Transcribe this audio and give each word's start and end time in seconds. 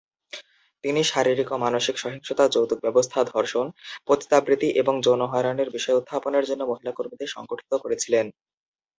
তিনি 0.83 1.01
শারীরিক 1.03 1.49
ও 1.51 1.65
মানসিক 1.65 1.95
সহিংসতা, 1.97 2.43
যৌতুক 2.47 2.79
ব্যবস্থা, 2.81 3.19
ধর্ষণ, 3.31 3.65
পতিতাবৃত্তি 4.07 4.69
এবং 4.81 4.93
যৌন 5.05 5.21
হয়রানির 5.31 5.73
বিষয় 5.77 5.97
উত্থাপনের 5.97 6.47
জন্য 6.49 6.61
মহিলা 6.71 6.91
কর্মীদের 6.97 7.33
সংগঠিত 7.35 7.71
করেছিলেন। 7.83 8.25